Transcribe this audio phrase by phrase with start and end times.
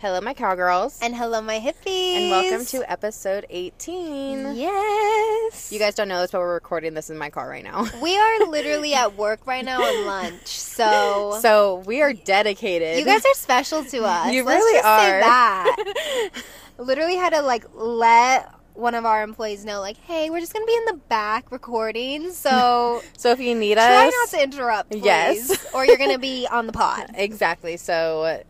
[0.00, 0.98] Hello, my cowgirls.
[1.02, 2.14] And hello, my hippies.
[2.16, 4.54] And welcome to episode 18.
[4.54, 5.70] Yes.
[5.70, 7.86] You guys don't know this, but we're recording this in my car right now.
[8.02, 10.46] We are literally at work right now on lunch.
[10.46, 11.38] So.
[11.42, 12.98] So we are dedicated.
[12.98, 14.32] You guys are special to us.
[14.32, 15.00] You Let's really just are.
[15.00, 16.30] Say that.
[16.78, 20.64] literally had to like let one of our employees know, like, hey, we're just gonna
[20.64, 24.14] be in the back recording, so so if you need try us.
[24.14, 25.66] not to interrupt, please, Yes.
[25.74, 27.10] or you're gonna be on the pod.
[27.14, 27.76] Exactly.
[27.76, 28.42] So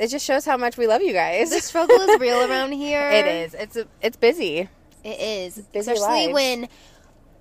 [0.00, 1.50] it just shows how much we love you guys.
[1.50, 3.08] The struggle is real around here.
[3.10, 3.54] it is.
[3.54, 4.68] It's a, it's busy.
[5.04, 5.58] It is.
[5.58, 6.32] Busy Especially lives.
[6.34, 6.68] when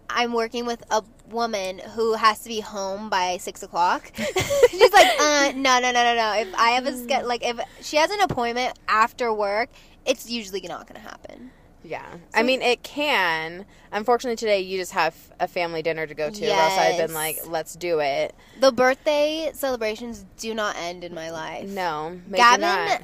[0.09, 4.11] I'm working with a woman who has to be home by six o'clock.
[4.15, 6.33] She's like, uh, no, no, no, no, no.
[6.37, 9.69] If I have a ske- like, if she has an appointment after work,
[10.05, 11.51] it's usually not going to happen.
[11.83, 12.05] Yeah.
[12.33, 13.65] I mean, it can.
[13.91, 16.47] Unfortunately, today you just have a family dinner to go to.
[16.47, 18.35] Or else I've been like, let's do it.
[18.59, 21.67] The birthday celebrations do not end in my life.
[21.67, 22.19] No.
[22.27, 23.01] Maybe Gavin not.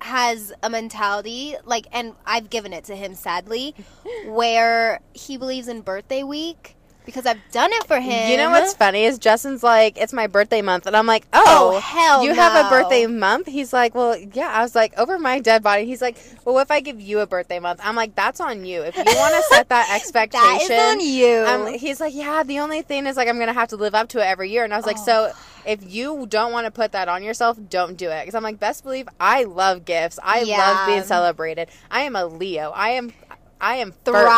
[0.00, 3.74] has a mentality like, and I've given it to him sadly,
[4.26, 6.76] where he believes in birthday week
[7.08, 8.30] because I've done it for him.
[8.30, 11.72] You know what's funny is Justin's like, it's my birthday month, and I'm like, Oh,
[11.74, 13.46] oh, hell you have a birthday month?
[13.46, 14.48] He's like, well, yeah.
[14.52, 15.86] I was like, over my dead body.
[15.86, 17.80] He's like, well, what if I give you a birthday month?
[17.82, 18.82] I'm like, that's on you.
[18.82, 21.44] If you want to set that expectation, That is on you.
[21.46, 22.42] Um, he's like, yeah.
[22.42, 24.64] The only thing is like, I'm gonna have to live up to it every year,
[24.64, 25.04] and I was like, Oh.
[25.04, 25.32] so.
[25.66, 28.22] If you don't want to put that on yourself, don't do it.
[28.22, 30.18] Because I'm like, best believe I love gifts.
[30.22, 30.56] I Yeah.
[30.56, 31.68] love being celebrated.
[31.90, 32.70] I am a Leo.
[32.70, 33.12] I am,
[33.60, 34.28] I am first.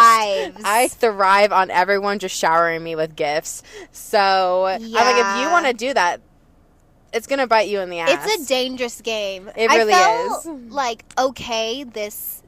[0.64, 3.62] I thrive on everyone just showering me with gifts.
[3.92, 6.20] So I'm like, if you want to do that,
[7.12, 8.24] it's gonna bite you in the ass.
[8.24, 9.50] It's a dangerous game.
[9.56, 10.72] It I really felt, is.
[10.72, 12.42] Like okay, this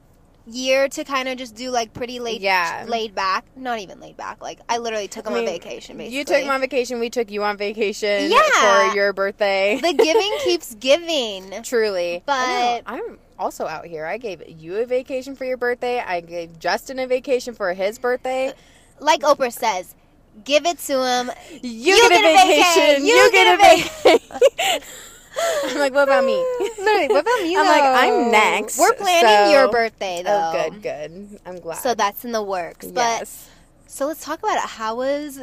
[0.47, 2.85] year to kind of just do like pretty laid, Yeah.
[2.89, 3.45] laid back.
[3.57, 4.41] Not even laid back.
[4.43, 5.97] Like I literally took him I mean, on vacation.
[5.99, 7.01] Basically, You took on vacation.
[7.01, 8.89] We took you on vacation Yeah.
[8.91, 9.79] for your birthday.
[9.83, 11.63] the giving keeps giving.
[11.65, 14.07] Truly, But- I'm also out here.
[14.07, 15.99] I gave you a vacation for your birthday.
[16.01, 18.53] I gave Justin a vacation for his birthday.
[19.01, 19.95] Like Oprah says,
[20.45, 21.31] give it to him.
[21.63, 22.83] You, You get, a get a vacation.
[22.83, 23.07] vacay.
[23.07, 24.83] You, You get, get a vacation.
[25.65, 26.35] I'm like, what about me?
[26.79, 27.57] Literally, what about me?
[27.57, 30.53] I'm like, I'm next, We're planning so- your birthday though.
[30.55, 31.41] Oh, good, good.
[31.47, 31.79] I'm glad.
[31.79, 32.87] So that's in the works.
[32.87, 33.51] But yes.
[33.87, 34.63] so let's talk about it.
[34.69, 35.41] How was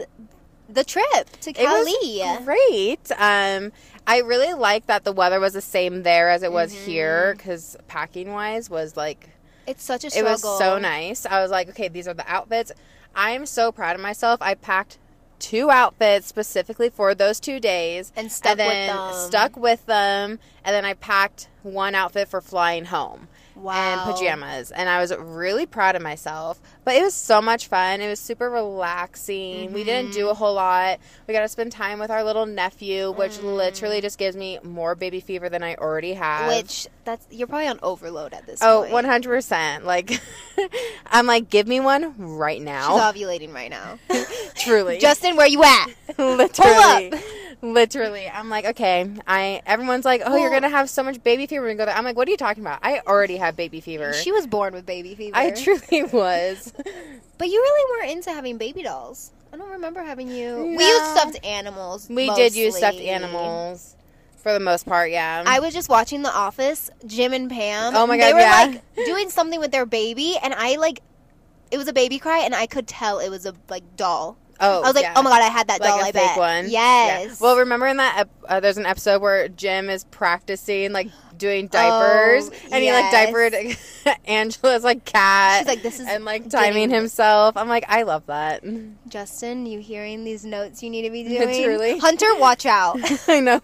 [0.69, 1.91] the trip to It Cali?
[1.91, 3.11] was great.
[3.17, 3.71] Um,
[4.09, 6.85] I really like that the weather was the same there as it was Mhm.
[6.85, 9.29] here because packing wise was like
[9.67, 11.27] It's such a it was so nice.
[11.27, 12.71] I was like, okay, these are the outfits.
[13.15, 14.41] I am so proud of myself.
[14.41, 14.97] I packed
[15.37, 19.27] two outfits specifically for those two days And stuck and then with them.
[19.29, 23.27] stuck with them and then I packed one outfit for flying home
[23.61, 24.05] Wow.
[24.07, 26.59] and pajamas and I was really proud of myself.
[26.85, 28.01] But it was so much fun.
[28.01, 29.73] It was super relaxing.
[29.73, 30.19] We didn't Mm-hmm.
[30.19, 30.99] do a whole lot.
[31.27, 33.55] We got to spend time with our little nephew, which Mm.
[33.57, 36.47] literally just gives me more baby fever than I already have.
[36.47, 39.05] Which that's you're probably on overload at this Oh, point.
[39.07, 39.83] 100%.
[39.83, 40.21] Like
[41.07, 43.11] I'm like give me one right now.
[43.13, 43.97] She's ovulating right now.
[44.55, 44.97] Truly.
[44.99, 45.87] Justin, where you at?
[46.17, 47.11] literally.
[47.13, 47.19] up.
[47.61, 48.29] Literally.
[48.29, 51.45] I'm like, okay, I everyone's like, "Oh, you're Well- going to have so much baby
[51.45, 52.79] fever you go there." I'm like, "What are you talking about?
[52.83, 55.35] I already have baby fever." She was born with baby fever.
[55.35, 56.71] I truly was.
[57.37, 59.31] But you really weren't into having baby dolls.
[59.51, 60.55] I don't remember having you.
[60.57, 60.87] We No.
[60.87, 62.07] used stuffed animals.
[62.09, 62.79] We did use mostly.
[62.79, 63.95] stuffed animals
[64.41, 65.43] for the most part, yeah.
[65.45, 66.89] I was just watching The Office.
[67.05, 67.95] Jim and Pam.
[67.95, 68.65] Oh my god, They were yeah.
[68.95, 71.01] like doing something with their baby, and I like.
[71.71, 74.37] It was a baby cry, and I could tell it was a like doll.
[74.59, 75.13] oh, I was like, yeah.
[75.15, 75.99] oh my god, I had that like doll.
[75.99, 76.37] a I fake bet.
[76.37, 76.69] one.
[76.69, 76.71] Yes.
[77.29, 77.35] Yeah.
[77.39, 81.67] Well, remember in that ep- uh, there's an episode where Jim is practicing like doing
[81.67, 83.55] diapers, Oh, and he like diapered
[84.25, 85.59] Angela's like cat.
[85.61, 87.57] She's like, this is and like timing himself.
[87.57, 88.63] I'm like, I love that.
[89.07, 91.63] Justin, you hearing these notes you need to be doing?
[91.63, 91.97] Truly.
[91.97, 92.97] Hunter, watch out.
[93.27, 93.61] I know.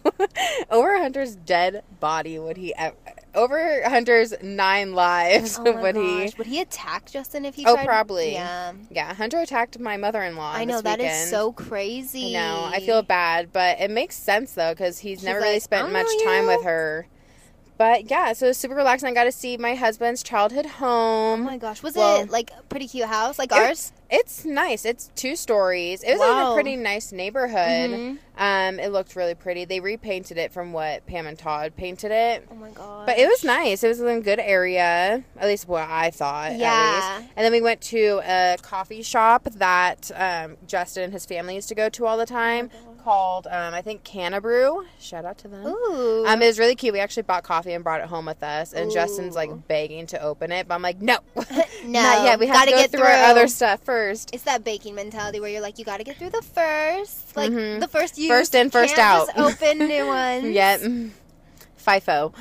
[0.72, 2.96] Over Hunter's dead body would he ev-
[3.34, 6.32] over Hunter's nine lives Oh would he?
[6.38, 7.86] Would he attack Justin if he Oh, tried?
[7.86, 8.34] probably.
[8.34, 8.74] Yeah.
[8.90, 10.54] Yeah, Hunter attacked my mother-in-law.
[10.56, 11.30] I know that is weekend.
[11.30, 12.34] so crazy.
[12.34, 15.92] No, I feel bad, but it makes sense though because he's, He's never really spent
[15.92, 17.08] much know time you." with her.
[17.78, 19.10] But yeah, so it was super relaxing.
[19.10, 21.42] I got to see my husband's childhood home.
[21.42, 21.84] Oh my gosh.
[21.84, 23.92] Was Well, it like a pretty cute house like it- ours?
[24.08, 24.86] It's nice.
[24.86, 26.04] It's two stories.
[26.04, 27.90] It was in a pretty nice neighborhood.
[27.90, 28.18] Mhm.
[28.38, 29.66] Um, it looked really pretty.
[29.66, 32.48] They repainted it from what Pam and Todd painted it.
[32.52, 33.08] Oh my god.
[33.08, 33.84] But it was nice.
[33.84, 36.52] It was in a good area, at least what I thought.
[36.52, 37.18] at Yeah.
[37.36, 41.70] And then we went to a coffee shop that um, Justin and his family used
[41.70, 42.70] to go to all the time,
[43.06, 44.84] called um, I think Canabrew.
[45.00, 45.66] Shout out to them.
[45.68, 46.26] Ooh.
[46.26, 46.92] Um, it was really cute.
[46.92, 50.22] We actually bought coffee and brought it home with us, and Justin's like begging to
[50.22, 51.44] open it, but I'm like, no, no.
[51.86, 52.40] not yet.
[52.40, 54.32] We have gotta to go get through, our other stuff first.
[54.34, 57.52] It's that baking mentality where you're like, you got to get through the first, like
[57.52, 57.80] Mhm.
[57.80, 59.28] the first you First in, first out.
[59.28, 60.46] Just open new ones.
[60.46, 61.12] Mm.
[61.86, 62.34] FIFO.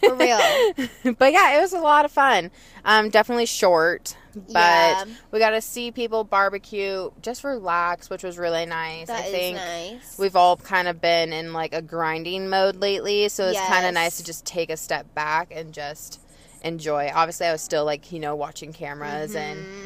[0.00, 1.14] For real.
[1.18, 2.50] but yeah, it was a lot of fun.
[2.84, 5.04] Um, definitely short, but Yeah.
[5.30, 9.06] we got to see people barbecue, just relax, which was really nice.
[9.06, 10.18] That I think nice.
[10.18, 13.94] we've all kind of been in like a grinding mode lately, so it's kind of
[13.94, 16.20] nice to just take a step back and just
[16.62, 17.10] enjoy.
[17.14, 19.38] Obviously, I was still like you know watching cameras Mm-hmm.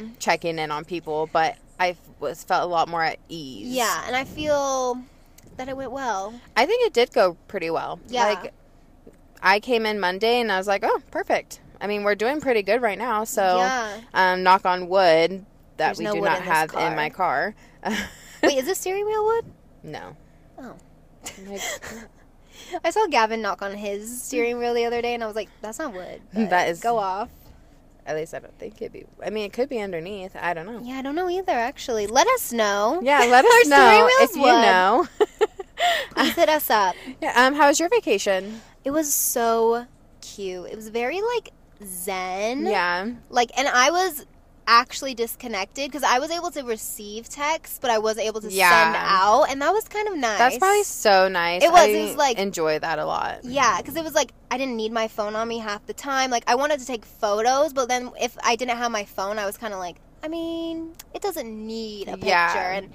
[0.04, 3.68] and checking in on people, but I was felt a lot more at ease.
[3.68, 4.98] yeah, and I feel
[5.58, 6.32] that it went well.
[6.56, 8.00] I think it did go pretty well.
[8.08, 8.24] Yeah.
[8.24, 8.54] Like
[9.46, 11.60] I came in Monday and I was like, oh, perfect.
[11.80, 13.22] I mean, we're doing pretty good right now.
[13.22, 14.00] So, yeah.
[14.12, 15.46] um, knock on wood
[15.76, 17.54] that There's we no do not in have in my car.
[18.42, 19.44] Wait, is this steering wheel wood?
[19.84, 20.16] no.
[20.58, 20.74] Oh.
[21.46, 21.60] Like,
[22.84, 25.48] I saw Gavin knock on his steering wheel the other day, and I was like,
[25.60, 27.28] "That's not wood." That is- go off.
[28.06, 29.04] at least I don't think it'd be.
[29.24, 30.34] I mean, it could be underneath.
[30.34, 30.80] I don't know.
[30.82, 31.52] Yeah, I don't know either.
[31.52, 33.00] Actually, let us know.
[33.02, 35.08] Yeah, let us know steering if wheel's you know.
[36.16, 36.96] Please hit us up.
[37.20, 38.62] yeah, um, how was your vacation?
[38.86, 39.84] It was so
[40.20, 40.68] cute.
[40.70, 41.50] It was very like
[41.84, 42.66] zen.
[42.66, 43.08] Yeah.
[43.30, 44.24] Like, and I was
[44.68, 48.70] actually disconnected because I was able to receive texts, but I wasn't able to Yeah.
[48.70, 50.38] send out, and that was kind of nice.
[50.38, 51.64] That's probably so nice.
[51.64, 53.44] It was, I it was like- enjoy that a lot.
[53.44, 56.30] Yeah, because it was like I didn't need my phone on me half the time.
[56.30, 59.46] Like I wanted to take photos, but then if I didn't have my phone, I
[59.46, 62.28] was kind of like, I mean, it doesn't need a picture.
[62.28, 62.70] Yeah.
[62.72, 62.92] And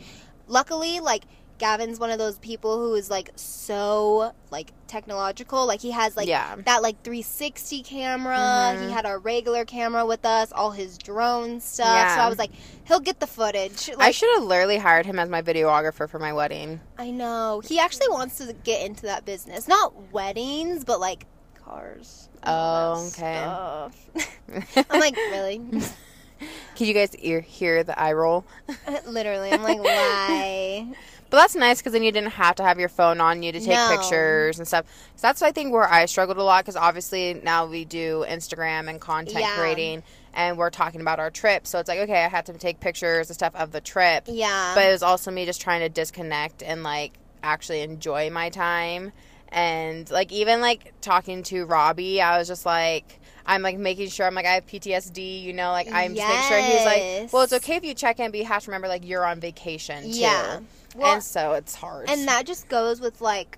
[0.47, 1.23] luckily, like
[1.61, 5.67] Gavin's one of those people who is like so like technological.
[5.67, 6.55] Like he has like yeah.
[6.65, 8.35] that like 360 camera.
[8.35, 8.87] Mhm.
[8.87, 11.85] He had our regular camera with us, all his drone stuff.
[11.85, 12.15] Yeah.
[12.15, 12.49] So I was like,
[12.85, 13.89] he'll get the footage.
[13.89, 16.81] Like, I should have literally hired him as my videographer for my wedding.
[16.97, 17.61] I know.
[17.63, 19.67] He actually wants to get into that business.
[19.67, 22.27] Not weddings, but like cars.
[22.43, 23.37] Oh, okay.
[24.89, 25.61] I'm like, really?
[26.75, 28.45] Can you guys ear, hear the eye roll?
[29.07, 29.51] Literally.
[29.51, 30.87] I'm like, why?
[31.31, 33.59] But that's nice because then you didn't have to have your phone on you to
[33.59, 33.87] take No.
[33.89, 34.85] pictures and stuff.
[35.15, 38.89] So that's I think where I struggled a lot because obviously now we do Instagram
[38.89, 39.55] and content Yeah.
[39.55, 41.65] creating, and we're talking about our trip.
[41.65, 44.73] So it's like okay, I had to take pictures and stuff of the trip, Yeah.
[44.75, 49.13] but it was also me just trying to disconnect and like actually enjoy my time.
[49.53, 53.17] And like even like talking to Robbie, I was just like.
[53.43, 56.43] I'm like making sure I'm like I have PTSD, you know, like I'm just making
[56.43, 58.87] sure he's like, well, it's okay if you check in, but you have to remember
[58.87, 60.59] like you're on vacation too yeah.
[60.95, 62.09] Well, and so it's hard.
[62.09, 63.57] and that just goes with like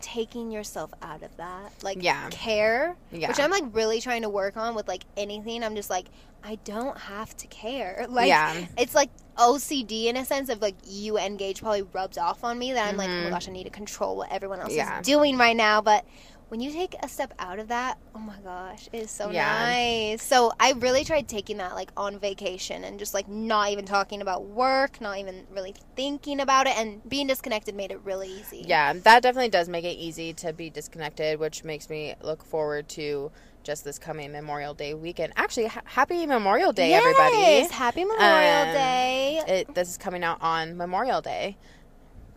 [0.00, 2.28] taking yourself out of that like Yeah.
[2.30, 5.90] care yeah, which i'm like really trying to work on with like anything i'm just
[5.90, 6.06] like
[6.44, 10.74] i don't have to care like yeah, it's like OCD in a sense of like
[10.84, 13.30] you engage probably rubs off on me that I'm like, oh my Mhm.
[13.30, 14.98] gosh, I need to control what everyone else Yeah.
[14.98, 15.80] is doing right now.
[15.80, 16.04] But
[16.48, 19.44] when you take a step out of that, oh my gosh, it is so Yeah.
[19.66, 20.22] nice.
[20.22, 24.22] So I really tried taking that like on vacation and just like not even talking
[24.22, 28.64] about work, not even really thinking about it, and being disconnected made it really easy.
[28.66, 28.92] yeah.
[28.94, 33.30] That definitely does make it easy to be disconnected, which makes me look forward to
[33.62, 35.34] just this coming Memorial Day weekend.
[35.36, 37.74] Actually, ha- happy Memorial Day, Yes, everybody!
[37.74, 39.42] Happy Memorial Um, Day.
[39.46, 41.58] It, this is coming out on Memorial Day,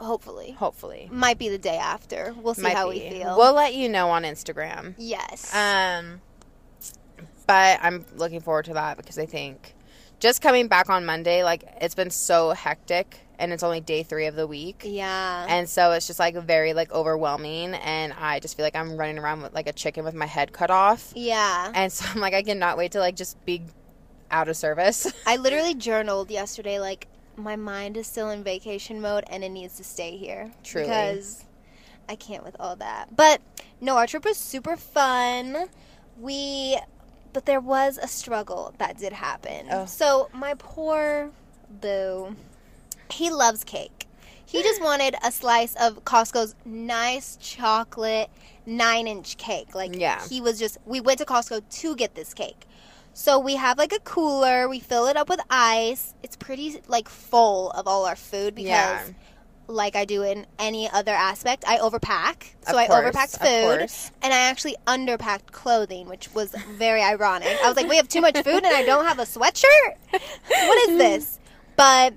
[0.01, 1.07] Hopefully, hopefully.
[1.11, 2.35] might be the day after.
[2.41, 2.99] We'll see Might how be.
[2.99, 3.37] we feel.
[3.37, 4.95] We'll let you know on Instagram.
[4.97, 5.53] yes.
[5.55, 6.21] Um,
[7.47, 9.75] but I'm looking forward to that because I think
[10.19, 14.27] just coming back on Monday, like it's been so hectic, and it's only day three
[14.27, 14.83] of the week.
[14.85, 15.45] yeah.
[15.49, 19.17] and so it's just like very like overwhelming and i just feel like i'm running
[19.17, 21.71] around with like a chicken with my head cut off yeah.
[21.73, 23.63] and so i'm like i cannot wait to like just be
[24.29, 29.23] out of service I literally journaled yesterday, like, my mind is still in vacation mode
[29.29, 30.51] and it needs to stay here.
[30.63, 30.87] Truly.
[30.87, 31.45] Because
[32.09, 33.15] I can't with all that.
[33.15, 33.41] But,
[33.79, 35.67] no, our trip was super fun.
[36.19, 36.77] We,
[37.33, 39.67] but there was a struggle that did happen.
[39.71, 39.85] Oh.
[39.85, 41.31] So, my poor
[41.81, 42.35] boo,
[43.09, 44.07] he loves cake.
[44.45, 48.29] He just wanted a slice of Costco's nice chocolate
[48.65, 49.73] nine inch cake.
[49.73, 50.21] Like, Yeah.
[50.27, 52.65] he was just, we went to Costco to get this cake.
[53.13, 54.67] So we have like a cooler.
[54.69, 56.13] We fill it up with ice.
[56.23, 59.03] It's pretty like full of all our food because, Yeah.
[59.67, 62.43] like I do in any other aspect, I overpack.
[62.65, 64.11] So Of I course, overpacked food, course.
[64.21, 67.57] and I actually underpacked clothing, which was very ironic.
[67.63, 69.95] I was like, we have too much food, and I don't have a sweatshirt.
[70.11, 71.39] what is this?
[71.75, 72.13] But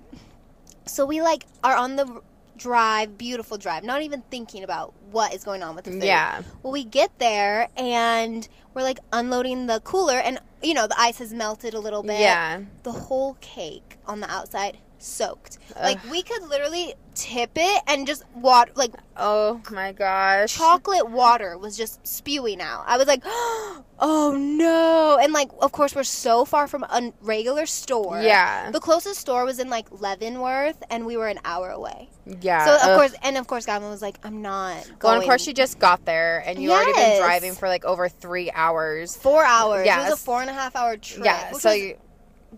[0.86, 2.20] so we like are on the
[2.56, 6.04] drive, beautiful drive, not even thinking about what is going on with the food.
[6.04, 10.98] yeah Well, we get there and we're like unloading the cooler, and you know the
[11.00, 12.20] ice has melted a little bit.
[12.20, 15.58] yeah The whole cake on the outside soaked.
[15.76, 15.82] Ugh.
[15.82, 20.56] Like we could literally tip it and just water like Oh my gosh.
[20.56, 22.84] chocolate water was just spewing out.
[22.88, 27.66] I was like, "Oh no." And like of course we're so far from a regular
[27.66, 28.20] store.
[28.20, 28.70] Yeah.
[28.72, 32.10] The closest store was in like Leavenworth and we were an hour away.
[32.40, 32.64] Yeah.
[32.64, 32.96] So of ugh.
[32.98, 35.78] course and of course Gavin was like, "I'm not going." Well, of course, you just
[35.78, 39.16] got there, and you already been driving for like over three hours.
[39.16, 39.86] four hours.
[39.86, 40.00] Yeah.
[40.00, 41.24] It was a four and a half hour trip.
[41.24, 41.96] Yeah, so you,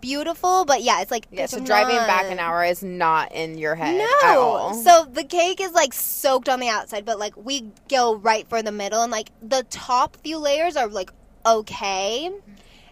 [0.00, 3.74] beautiful, but yeah, it's like yeah, so driving back an hour is not in your
[3.74, 4.28] head No.
[4.30, 4.74] at all.
[4.74, 8.62] So the cake is like soaked on the outside, but like we go right for
[8.62, 11.10] the middle, and like the top few layers are like
[11.44, 12.30] okay.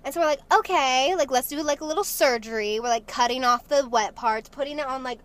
[0.05, 2.79] And so we're like, okay, like let's do like a little surgery.
[2.81, 5.19] We're like cutting off the wet parts, putting it on like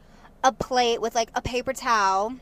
[0.43, 2.33] a plate with like a paper towel,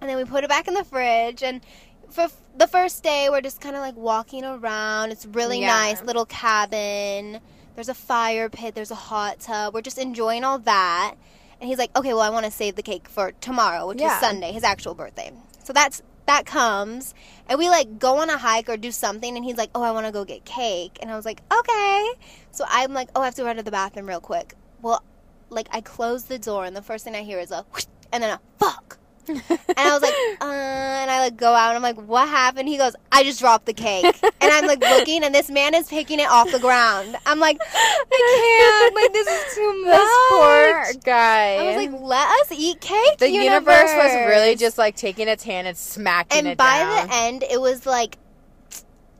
[0.00, 1.42] and then we put it back in the fridge.
[1.42, 1.60] And
[2.08, 5.10] for f- the first day, we're just kind of like walking around.
[5.10, 5.66] It's really Yeah.
[5.66, 7.40] nice little cabin.
[7.76, 8.74] There's a fire pit.
[8.74, 9.72] There's a hot tub.
[9.74, 11.14] We're just enjoying all that.
[11.60, 14.14] And he's like, okay, well, I want to save the cake for tomorrow, which Yeah.
[14.14, 15.32] is Sunday, his actual birthday.
[15.62, 17.14] So that's that comes,
[17.48, 19.92] and we like go on a hike or do something, and he's like, oh, I
[19.92, 22.10] want to go get cake, and I was like, okay.
[22.50, 24.54] So I'm like, oh, I have to run to the bathroom real quick.
[24.82, 25.04] Well,
[25.50, 28.24] like I close the door, and the first thing I hear is a whoosh, and
[28.24, 28.98] then a fuck.
[29.28, 29.42] And
[29.76, 32.68] I was like, uh, and I like go out and I'm like, what happened?
[32.68, 34.04] He goes, I just dropped the cake.
[34.22, 37.16] And I'm like looking and this man is picking it off the ground.
[37.26, 38.94] I'm like, I can't.
[38.94, 39.96] Like, this is too much.
[39.96, 41.56] this poor guy.
[41.56, 43.18] I was like, let us eat cake.
[43.18, 43.66] the universe.
[43.94, 46.38] was really just like taking its hand and smacking it.
[46.38, 47.08] And it by down.
[47.08, 48.18] the end, it was like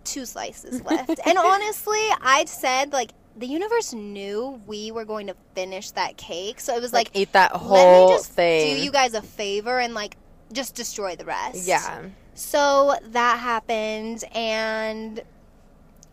[0.04, 1.20] two slices left.
[1.26, 6.58] and honestly, I'd said like the universe knew we were going to finish that cake,
[6.60, 8.76] so it was like, like, eat that let whole me just thing.
[8.76, 10.16] do you guys a favor and like
[10.52, 11.66] just destroy the rest.
[11.66, 12.02] yeah.
[12.34, 15.22] So that happened, and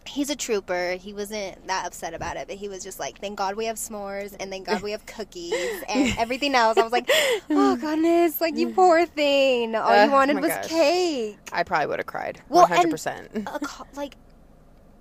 [0.06, 0.94] he's a trooper.
[1.00, 3.76] He wasn't that upset about it, but he was just like, "Thank God we have
[3.78, 5.54] s'mores, and thank God we have cookies,
[5.90, 7.10] and everything else." I was like,
[7.50, 9.76] "Oh goodness, like you poor thing.
[9.76, 10.68] All Uh, you wanted was gosh.
[10.68, 12.42] cake." I probably would have cried.
[12.50, 13.30] Well, hundred percent.
[13.36, 14.16] A co- like,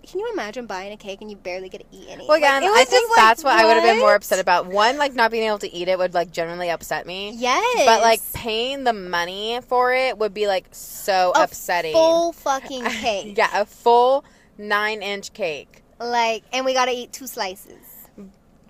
[0.07, 2.27] can you imagine buying a cake and you barely get to eat any?
[2.27, 4.67] Well, again, it I think like, that's what, I would have been more upset about.
[4.67, 7.33] One, like not being able to eat it would like genuinely upset me.
[7.37, 11.93] Yes, But like paying the money for it would be like so A upsetting.
[11.93, 13.37] full fucking cake.
[13.39, 14.25] yeah, a full
[14.59, 15.83] nine inch cake.
[16.01, 17.92] Like, and we got to eat two slices.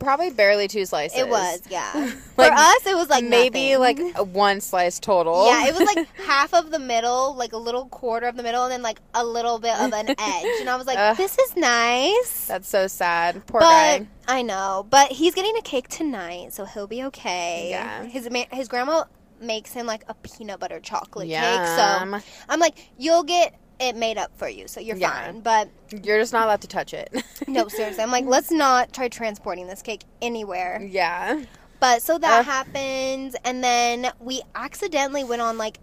[0.03, 1.19] Probably barely two slices.
[1.19, 1.93] It was, yeah.
[2.37, 4.13] Like, For us, it was like maybe nothing.
[4.15, 5.47] like one slice total.
[5.47, 8.65] Yeah, it was like half of the middle, like a little quarter of the middle,
[8.65, 10.61] and then like a little bit of an edge.
[10.61, 11.17] And I was like, Ugh.
[11.17, 12.47] this is nice.
[12.47, 13.47] That's so sad.
[13.47, 14.07] Poor but guy.
[14.27, 17.69] I know, but he's getting a cake tonight, so he'll be okay.
[17.71, 18.05] Yeah.
[18.05, 19.05] His his grandma
[19.41, 24.17] makes him like a peanut butter chocolate cake, so I'm like, you'll get it made
[24.17, 25.11] up for you, so you're Yeah.
[25.27, 25.41] fine.
[25.41, 27.13] But You're just not allowed to touch it.
[27.47, 30.81] no, seriously, I'm like, let's not try transporting this cake anywhere.
[30.83, 31.43] yeah.
[31.81, 32.45] But so that Ugh.
[32.47, 35.79] happened, and then we accidentally went on like,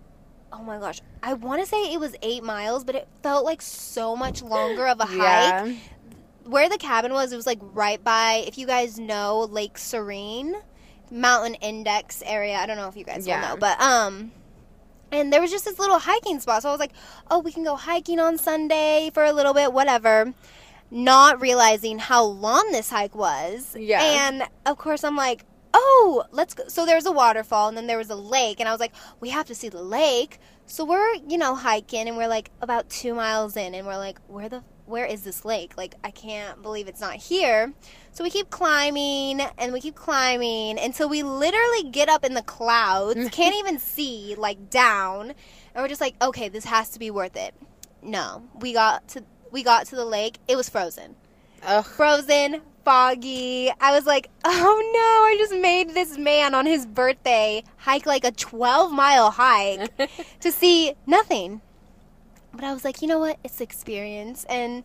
[0.53, 3.61] oh my gosh, I want to say it was eight miles, but it felt like
[3.61, 5.17] so much longer of a hike.
[5.17, 5.73] Yeah.
[6.45, 10.55] Where the cabin was, it was like right by, if you guys know Lake Serene,
[11.11, 12.55] Mountain Index area.
[12.55, 13.41] I don't know if you guys Yeah.
[13.41, 14.31] will know, but um.
[15.11, 16.61] And there was just this little hiking spot.
[16.61, 16.93] So I was like,
[17.29, 20.33] oh, we can go hiking on Sunday for a little bit, whatever.
[20.91, 23.75] Not realizing how long this hike was.
[23.77, 24.01] Yeah.
[24.01, 26.63] And of course, I'm like, oh, let's go.
[26.67, 28.59] So there's a waterfall and then there was a lake.
[28.59, 30.39] And I was like, we have to see the lake.
[30.65, 34.19] So we're, you know, hiking and we're like about two miles in and we're like,
[34.27, 35.77] where the, where is this lake?
[35.77, 37.71] Like, I can't believe it's not here.
[38.11, 42.41] So we keep climbing and we keep climbing until we literally get up in the
[42.41, 45.29] clouds, can't even see, like down.
[45.29, 47.53] And we're just like, okay, this has to be worth it.
[48.01, 50.39] No, we got to, we got to the lake.
[50.47, 51.15] It was frozen
[51.63, 51.85] Ugh.
[51.85, 53.71] frozen, foggy.
[53.79, 58.23] I was like, oh no, I just made this man on his birthday hike like
[58.23, 59.91] a 12 mile hike
[60.39, 61.61] to see nothing.
[62.53, 63.37] But I was like, you know what?
[63.43, 64.45] It's experience.
[64.49, 64.83] And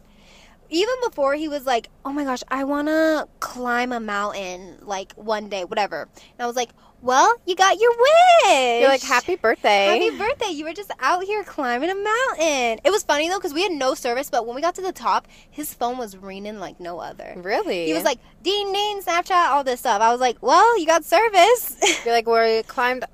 [0.71, 5.13] even before he was like, oh my gosh, I want to climb a mountain like
[5.15, 6.03] one day, whatever.
[6.03, 6.71] And I was like,
[7.05, 8.81] well, you got your wish.
[8.81, 9.87] You're like, happy birthday.
[9.87, 10.49] Happy birthday.
[10.49, 12.81] You were just out here climbing a mountain.
[12.83, 14.93] It was funny though, because we had no service, but when we got to the
[14.93, 17.35] top, his phone was ringing like no other.
[17.37, 17.87] Really?
[17.87, 20.01] He was like, ding, ding, Snapchat, all this stuff.
[20.01, 21.77] I was like, well, you got service.
[22.07, 23.05] You're like, we climbed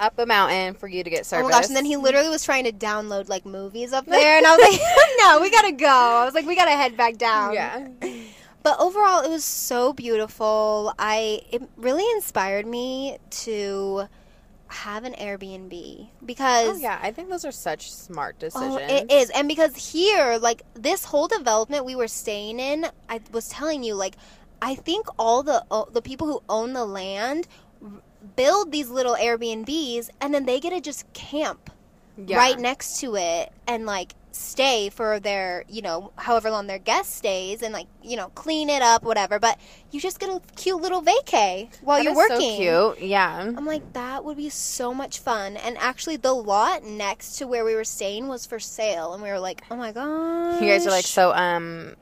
[0.00, 1.66] up a mountain for you to get Oh my gosh!
[1.66, 4.70] And then he literally was trying to download like movies up there, and I was
[4.70, 4.80] like,
[5.20, 7.86] "No, we gotta go." I was like, "We gotta head back down." Yeah.
[8.62, 10.92] But overall, it was so beautiful.
[10.98, 14.08] I it really inspired me to
[14.68, 18.78] have an Airbnb because Oh yeah, I think those are such smart decisions.
[18.80, 19.30] Oh, it is.
[19.30, 23.94] And because here, like this whole development we were staying in, I was telling you,
[23.94, 24.14] like
[24.62, 27.48] I think all the o- the people who own the land
[28.36, 31.70] build these little Airbnbs and then they get to just camp
[32.16, 32.36] Yeah.
[32.36, 37.16] right next to it and like stay for their, you know, however long their guest
[37.16, 39.58] stays and like, you know, clean it up whatever, but
[39.90, 42.56] you just get a cute little vacay while That you're working.
[42.56, 43.08] So cute.
[43.08, 43.36] Yeah.
[43.40, 45.56] I'm like, that would be so much fun.
[45.56, 49.14] And actually, the lot next to where we were staying was for sale.
[49.14, 50.60] And we were like, oh my gosh.
[50.62, 51.96] You guys are like, so um,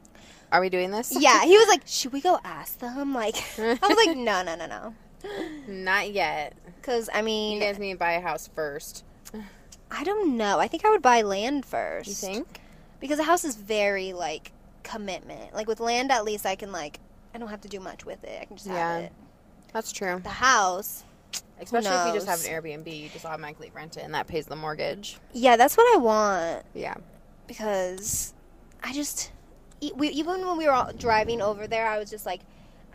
[0.53, 1.17] are we doing this?
[1.19, 3.15] Yeah, he was like, should we go ask them?
[3.15, 4.95] Like, I was like, no, no, no, no.
[5.67, 6.55] Not yet.
[6.81, 7.55] Because, I mean.
[7.55, 9.05] You guys need to buy a house first.
[9.91, 10.59] I don't know.
[10.59, 12.09] I think I would buy land first.
[12.09, 12.61] You think?
[13.01, 15.55] Because a house is very, like, commitment.
[15.55, 17.01] Like, with land, at least I can, like,
[17.35, 18.39] I don't have to do much with it.
[18.41, 18.95] I can just Yeah.
[18.95, 19.13] have it.
[19.73, 20.21] That's true.
[20.23, 21.05] The house,
[21.61, 24.47] Especially if you just have an Airbnb, you just automatically rent it, and that pays
[24.47, 25.19] the mortgage.
[25.33, 26.65] yeah, that's what I want.
[26.75, 26.95] Yeah.
[27.47, 28.35] because
[28.83, 29.33] I just
[29.97, 32.41] we, even when we were all driving over there, I was just like,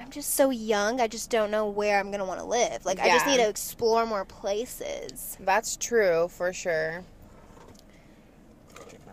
[0.03, 0.99] I'm just so young.
[0.99, 2.85] I just don't know where I'm gonna want to live.
[2.85, 5.37] Like I just need to explore more places.
[5.39, 7.03] That's true for sure.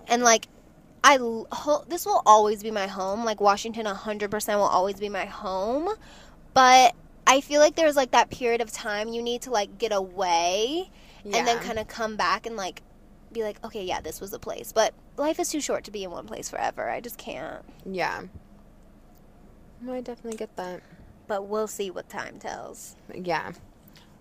[0.09, 0.49] And like,
[1.05, 1.17] I
[1.53, 3.25] ho- this will always be my home.
[3.25, 5.89] Like Washington, hundred percent will always be my home.
[6.55, 6.95] But
[7.27, 10.91] I feel like there's like that period of time you need to like get away
[11.23, 11.37] Yeah.
[11.39, 12.83] and then kind of come back and like
[13.33, 14.73] be like, okay, yeah, this was the place.
[14.73, 16.91] But life is too short to be in one place forever.
[16.91, 17.65] I just can't.
[17.87, 18.23] Yeah.
[19.81, 20.83] No, I definitely get that.
[21.27, 22.97] But we'll see what time tells.
[23.15, 23.53] Yeah.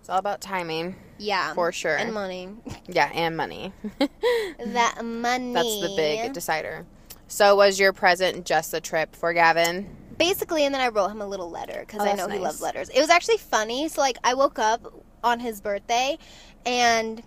[0.00, 1.52] It's all about timing, Yeah.
[1.54, 1.96] for sure.
[1.96, 2.48] And money.
[2.86, 3.72] yeah, and money.
[4.64, 5.52] that money.
[5.52, 6.86] That's the big decider.
[7.28, 9.94] So, was your present just a trip for Gavin?
[10.18, 12.60] Basically, and then I wrote him a little letter because Oh, I know he loves
[12.60, 12.88] letters.
[12.88, 13.88] It was actually funny.
[13.88, 16.18] So, like, I woke up on his birthday
[16.64, 17.22] and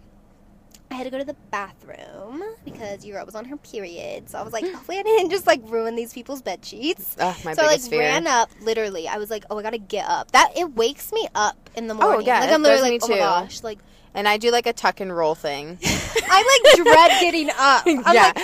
[0.93, 4.29] I had to go to the bathroom because Europe was on her period.
[4.29, 7.15] So I was like, hopefully I didn't just like ruin these people's bed sheets.
[7.19, 7.99] Ugh, my so I like fear.
[8.01, 8.49] ran up.
[8.61, 10.31] Literally, I was like, oh, I gotta get up.
[10.31, 12.21] That it wakes me up in the morning.
[12.21, 13.19] Oh, yeah, like I'm literally like, oh my too.
[13.19, 13.79] gosh, like
[14.15, 15.79] and I do like a tuck and roll thing.
[15.83, 17.83] I like dread getting up.
[17.87, 18.31] I'm yeah.
[18.35, 18.37] like,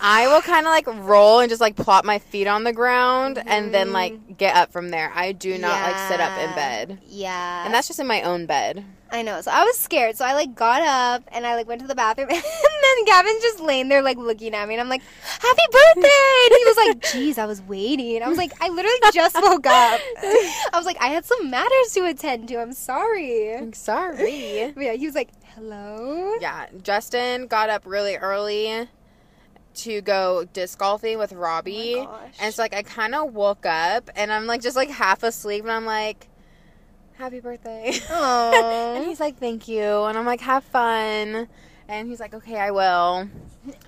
[0.00, 3.40] I will kind of like roll and just like plop my feet on the ground
[3.46, 3.92] and then Mhm.
[3.92, 5.12] like get up from there.
[5.14, 6.98] I do not like sit up in bed.
[7.06, 8.84] yeah, And that's just in my own bed.
[9.12, 9.42] I know.
[9.42, 10.16] So I was scared.
[10.16, 13.42] So I like got up and I like went to the bathroom and then Gavin's
[13.42, 15.02] just laying there like looking at me and I'm like,
[15.38, 16.46] Happy birthday!
[16.46, 18.22] And he was like, Jeez, I was waiting.
[18.22, 20.00] I was like, I literally just woke up.
[20.16, 22.60] I was like, I had some matters to attend to.
[22.60, 23.54] I'm sorry.
[23.54, 24.72] I'm sorry.
[24.74, 26.34] But yeah, he was like, Hello?
[26.40, 28.88] yeah, Justin got up really early
[29.74, 31.96] to go disc golfing with Robbie.
[31.98, 35.22] Oh and so like I kind of woke up and I'm like just like half
[35.22, 36.28] asleep and I'm like
[37.18, 37.92] happy birthday.
[38.10, 41.48] and he's like thank you and I'm like have fun.
[41.88, 43.28] And he's like, okay, I will.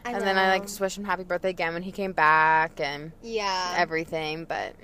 [0.05, 2.81] I and then I like just wish him happy birthday again when he came back
[2.81, 3.75] and Yeah.
[3.79, 4.45] everything.
[4.45, 4.75] But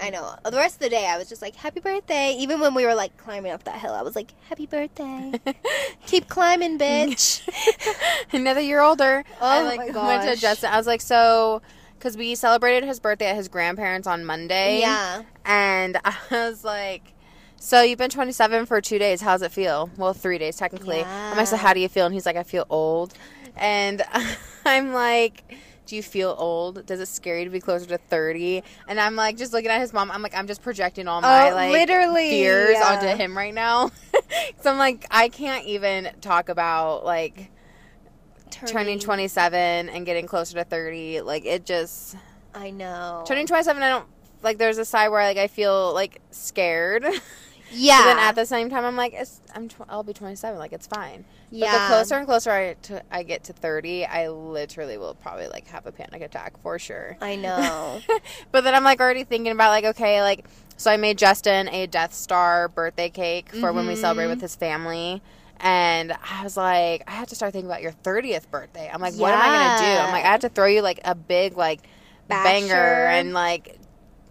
[0.00, 0.36] I know.
[0.44, 2.36] The rest of the day, I was just like, Happy birthday.
[2.38, 5.32] Even when we were like climbing up that hill, I was like, Happy birthday.
[6.06, 7.42] Keep climbing, bitch.
[8.32, 9.24] another year older.
[9.40, 10.40] Oh I like my went to gosh.
[10.40, 10.70] Justin.
[10.70, 11.62] I was like, so
[11.98, 14.78] because we celebrated his birthday at his grandparents on Monday.
[14.78, 15.22] Yeah.
[15.44, 17.12] And I was like,
[17.60, 19.20] so you've been 27 for two days.
[19.20, 19.90] How's it feel?
[19.96, 21.02] Well, three days technically.
[21.02, 22.06] I'm like, so how do you feel?
[22.06, 23.14] And he's like, I feel old.
[23.56, 24.02] And
[24.64, 25.42] I'm like,
[25.86, 26.84] do you feel old?
[26.86, 28.62] Does it scare you to be closer to 30?
[28.88, 30.10] And I'm like, just looking at his mom.
[30.10, 32.92] I'm like, I'm just projecting all my Oh, like literally, fears yeah.
[32.94, 33.90] onto him right now.
[34.60, 37.50] so I'm like, I can't even talk about like
[38.50, 41.22] turning 27 and getting closer to 30.
[41.22, 42.16] Like it just
[42.54, 43.24] I know.
[43.26, 44.06] turning 27 i don't
[44.42, 47.04] like there's a side where like i feel like scared
[47.70, 48.02] but Yeah.
[48.04, 50.86] then at the same time i'm like it's, i'm tw- i'll be 27 like it's
[50.86, 51.72] fine yeah.
[51.72, 55.48] but the closer and closer I, to, I get to 30 i literally will probably
[55.48, 58.00] like have a panic attack for sure I know.
[58.52, 60.44] but then i'm like already thinking about like okay like
[60.76, 64.30] so i made justin a death star birthday cake for when we celebrate Mhm.
[64.30, 65.22] with his family
[65.60, 68.88] and I was like, I have to start thinking about your 30th birthday.
[68.94, 69.90] I'm like, what am I going to do?
[70.06, 71.80] I'm like, I have to throw you like a big, like,
[72.28, 73.76] banger and like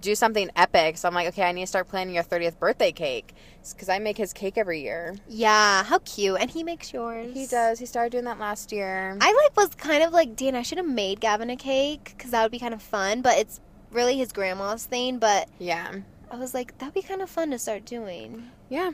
[0.01, 0.97] do something epic.
[0.97, 3.33] So I'm like, okay, I need to start planning your 30th birthday cake
[3.73, 5.15] because I make his cake every year.
[5.27, 5.83] yeah.
[5.83, 6.39] How cute.
[6.39, 7.33] And he makes yours.
[7.33, 7.79] He does.
[7.79, 9.17] He started doing that last year.
[9.19, 12.31] I like was kind of like, Dan, I should have made Gavin a cake because
[12.31, 13.21] that would be kind of fun.
[13.21, 13.59] But it's
[13.91, 15.17] really his grandma's thing.
[15.17, 15.91] But yeah,
[16.31, 18.43] I was like, that'd be kind of fun to start doing.
[18.69, 18.91] yeah.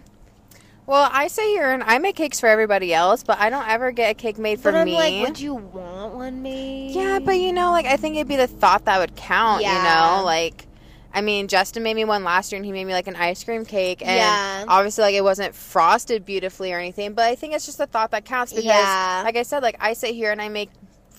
[0.86, 3.92] Well, I sit here and I make cakes for everybody else, but I don't ever
[3.94, 4.96] get a cake made for but I'm me.
[4.96, 6.92] like, would you want one made?
[6.92, 9.62] yeah, but you know, like I think it'd be the thought that would count.
[9.62, 9.78] Yeah.
[9.78, 10.68] You know, like.
[11.14, 13.44] I mean, Justin made me one last year, and he made me like an ice
[13.44, 14.66] cream cake, and Yeah.
[14.68, 17.14] obviously, like it wasn't frosted beautifully or anything.
[17.14, 19.22] But I think it's just the thought that counts because, Yeah.
[19.24, 20.70] like I said, like I sit here and I make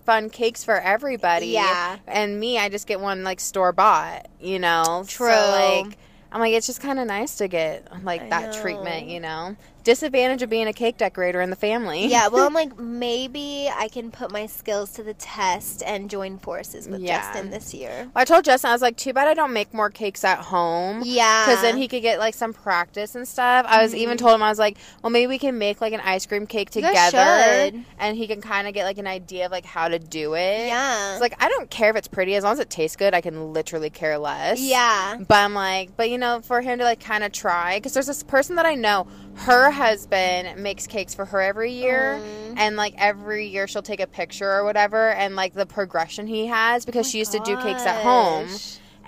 [0.04, 1.46] fun cakes for everybody.
[1.48, 1.96] Yeah.
[2.06, 4.26] and me, I just get one like store bought.
[4.40, 5.28] You know, True.
[5.32, 5.50] So,
[5.84, 5.96] like
[6.32, 9.54] I'm like, it's just kind of nice to get like I that treatment, you know.
[9.84, 12.06] Disadvantage of being a cake decorator in the family.
[12.06, 16.38] Yeah, well, I'm like, maybe I can put my skills to the test and join
[16.38, 17.20] forces with Yeah.
[17.20, 18.10] Justin this year.
[18.16, 21.02] I told Justin, I was like, too bad I don't make more cakes at home.
[21.04, 21.44] Yeah.
[21.46, 23.66] Because then he could get like some practice and stuff.
[23.68, 24.20] I was even Mhm.
[24.20, 26.70] told him I was like, well, maybe we can make like an ice cream cake
[26.70, 30.34] together, and he can kind of get like an idea of like how to do
[30.34, 30.66] it.
[30.66, 31.12] Yeah.
[31.12, 33.12] It's like I don't care if it's pretty as long as it tastes good.
[33.14, 34.60] I can literally care less.
[34.60, 35.16] yeah.
[35.28, 38.06] But I'm like, but you know, for him to like kind of try, because there's
[38.06, 42.54] this person that I know, her husband makes cakes for her every year, Mm.
[42.58, 46.46] and like every year she'll take a picture or whatever, and like the progression he
[46.46, 48.48] has because she used to do cakes at home,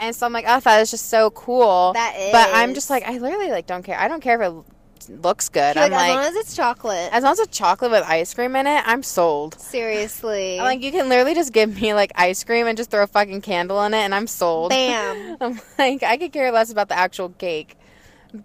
[0.01, 1.93] and so I'm like, oh, that is just so cool.
[1.95, 2.33] That is.
[2.33, 3.99] But I'm just like, I literally like don't care.
[3.99, 4.65] I don't care if it
[5.23, 5.77] looks good.
[5.77, 7.09] I'm like, as long as it's chocolate.
[7.13, 9.59] as long as it's chocolate with ice cream in it, I'm sold.
[9.61, 10.59] Seriously.
[10.59, 13.07] I'm like, you can literally just give me like ice cream and just throw a
[13.07, 14.71] fucking candle in it, and I'm sold.
[14.71, 15.37] Bam.
[15.41, 17.77] I'm like, I could care less about the actual cake.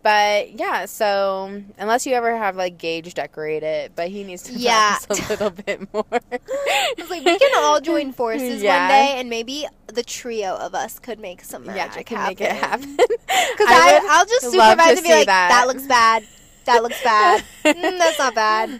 [0.04, 4.54] But yeah, so unless you ever have like Gage decorate it, but he needs to
[4.56, 4.98] Yeah.
[4.98, 6.06] practice a little bit more.
[6.12, 8.80] I was like, we can all join forces Yeah.
[8.80, 12.18] one day, and maybe the trio of us could make some yeah, magic I can
[12.18, 12.30] happen.
[12.30, 12.96] make it happen.
[12.98, 15.50] Because I, I i'll just supervise and be like, that.
[15.50, 15.68] that.
[15.68, 16.24] looks bad.
[16.66, 17.44] That looks bad.
[17.66, 18.80] mm, that's not bad.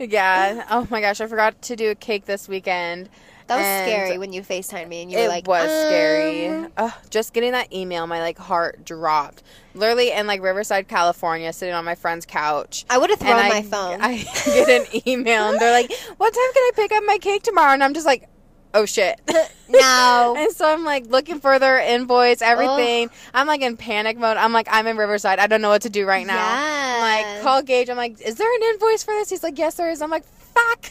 [0.00, 0.64] yeah.
[0.70, 3.08] Oh my gosh, I forgot to do a cake this weekend.
[3.46, 6.48] That was And scary when you FaceTimed me and you were like, It was scary.
[6.48, 9.42] um, Ugh, just getting that email, my like heart dropped.
[9.74, 12.84] Literally in like Riverside, California, sitting on my friend's couch.
[12.90, 14.00] I would have thrown I, my phone.
[14.00, 17.42] I get an email and they're like, "What time can I pick up my cake
[17.42, 18.28] tomorrow?" And I'm just like,
[18.74, 19.20] "Oh shit."
[19.68, 20.34] no.
[20.38, 23.10] And so I'm like looking for their invoice, everything.
[23.32, 24.36] I'm like in panic mode.
[24.36, 25.38] I'm like, I'm in Riverside.
[25.38, 26.36] I don't know what to do right now.
[26.38, 27.00] I'm
[27.34, 27.88] like, call Gage.
[27.88, 29.30] I'm like, is there an invoice for this?
[29.30, 30.02] He's like, yes, there is.
[30.02, 30.90] I'm like, fuck.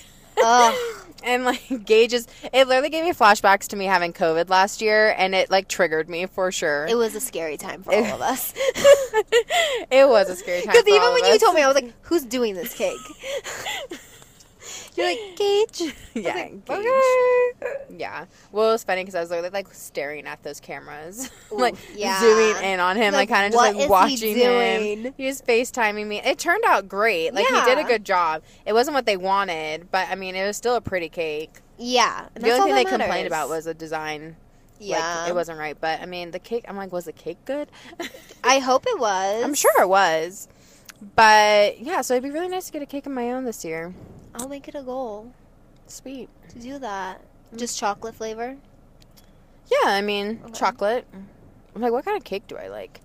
[1.26, 5.14] And like Gage is, it literally gave me flashbacks to me having COVID last year,
[5.18, 6.86] and it like triggered me for sure.
[6.88, 8.54] It was a scary time for all of us.
[9.92, 10.72] it was a scary time.
[10.74, 13.00] Because even when you told me, I was like, who's doing this cake?
[14.96, 15.94] You're like, Gage?
[16.14, 16.78] yeah, like, Gage.
[16.78, 17.52] okay.
[17.98, 18.26] Yeah.
[18.52, 22.20] Well, it was funny because I was literally like staring at those cameras, like yeah.
[22.20, 25.14] zooming in on him, like, Like, kind of just like is he watching him.
[25.18, 26.22] He was FaceTiming me.
[26.22, 27.34] It turned out great.
[27.34, 28.44] Like he did a good job.
[28.66, 31.52] It wasn't what they wanted, but I mean, it was still a pretty cake.
[31.78, 32.28] Yeah.
[32.36, 34.38] the only thing they that complained about was the design.
[34.80, 35.22] yeah.
[35.22, 35.78] Like, it wasn't right.
[35.80, 36.66] But I mean, the cake.
[36.68, 37.70] I'm like, was the cake good?
[38.44, 39.44] I hope it was.
[39.44, 40.48] I'm sure it was.
[41.16, 43.66] But yeah, so it'd be really nice to get a cake of my own this
[43.66, 43.94] year.
[44.36, 45.32] I'll make it a goal
[45.88, 46.30] Sweet.
[46.50, 47.21] to do that.
[47.54, 47.60] Mm.
[47.60, 48.58] Just chocolate flavor.
[49.71, 50.54] Yeah, I mean, Okay.
[50.54, 51.08] chocolate.
[51.76, 53.02] I'm like, what kind of cake do I like?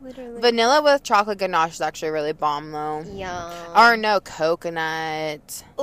[0.00, 0.40] Literally.
[0.40, 3.00] Vanilla with chocolate ganache is actually really bomb though.
[3.10, 3.52] Yum.
[3.74, 5.64] Or no, coconut.
[5.80, 5.82] Ooh.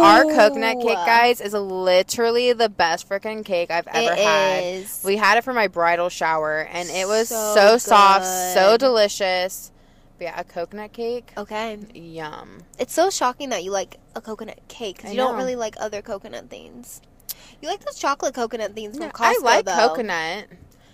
[0.00, 4.64] Our coconut cake, guys, is literally the best freaking cake I've ever It had.
[4.64, 5.02] is.
[5.04, 9.70] We had it for my bridal shower, and it was So so, soft, so delicious.
[10.22, 11.78] Yeah, a coconut cake, Okay.
[11.94, 12.62] yum.
[12.78, 16.00] It's so shocking that you like a coconut cake because you don't really like other
[16.00, 17.00] coconut things.
[17.60, 19.88] You like those chocolate coconut things from Yeah, Costco, I like though.
[19.88, 20.46] coconut.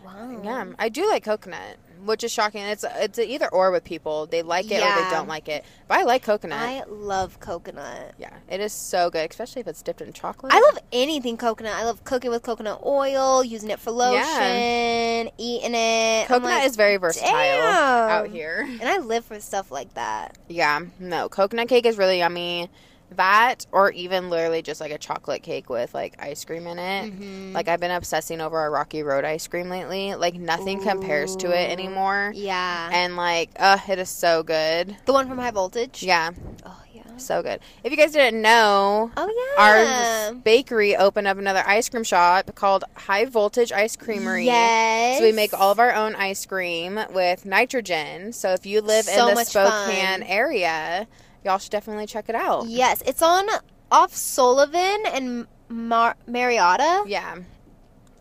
[0.03, 0.41] Wow.
[0.43, 2.63] Yeah, I do like coconut, which is shocking.
[2.63, 4.27] It's it's either or with people.
[4.27, 5.65] They like it or they don't like it.
[5.87, 6.59] But I like coconut.
[6.59, 8.15] I love coconut.
[8.19, 10.53] yeah, it is so good, especially if it's dipped in chocolate.
[10.53, 11.75] I love anything coconut.
[11.75, 15.29] I love cooking with coconut oil, using it for lotion, Yeah.
[15.39, 16.27] eating it.
[16.29, 18.11] Coconut like, is very versatile damn.
[18.11, 18.67] out here.
[18.69, 20.37] and I live for stuff like that.
[20.49, 22.71] Yeah, no, coconut cake is really yummy.
[23.16, 27.12] That or even literally just like a chocolate cake with like ice cream in it.
[27.12, 27.53] Mhm.
[27.55, 30.14] Like I've been obsessing over a Rocky Road ice cream lately.
[30.14, 32.33] Like nothing compares to it anymore.
[32.35, 32.90] Yeah.
[32.92, 34.97] And like, uh, it is so good.
[35.07, 36.03] the one from High Voltage.
[36.03, 36.31] Yeah,
[36.66, 37.03] Oh yeah.
[37.16, 37.61] so good.
[37.83, 42.55] If you guys didn't know, Oh yeah, our bakery opened up another ice cream shop
[42.55, 44.44] called High Voltage Ice Creamery.
[44.44, 45.18] Yes.
[45.18, 48.33] So we make all of our own ice cream with nitrogen.
[48.33, 50.23] So if you live So in the Spokane fun.
[50.25, 51.07] area,
[51.44, 52.66] y'all should definitely check it out.
[52.68, 53.46] Yes, it's on
[53.90, 57.05] off Sullivan and Mar- Marietta.
[57.07, 57.37] Yeah,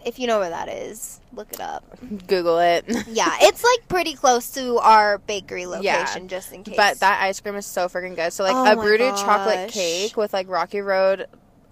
[0.05, 1.83] If you know where that is, look it up.
[2.27, 2.85] Google it.
[3.07, 6.27] Yeah, it's like pretty close to our bakery location, Yeah.
[6.27, 6.77] just in case.
[6.77, 8.31] but that ice cream is so freaking good.
[8.31, 11.25] So like Oh a brooded chocolate cake with like Rocky Road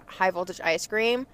[0.07, 1.27] high voltage ice cream.